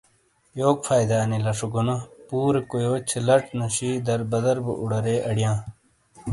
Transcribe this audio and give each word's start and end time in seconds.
یوک 0.61 0.77
فائدہ 0.87 1.15
انی 1.23 1.39
لچھہ 1.45 1.67
گونو؟ 1.73 1.95
پورے 2.27 2.61
کویوچ 2.69 3.03
سے 3.11 3.19
لچ 3.27 3.45
نوشی 3.57 3.91
دربدر 4.07 4.57
بو 4.63 4.73
اڈارے 4.81 5.15
اڑیاں۔ 5.29 5.57